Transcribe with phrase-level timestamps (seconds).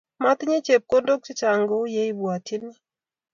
[0.21, 2.71] Motinye chepkondokc chechang kouye ibwatyini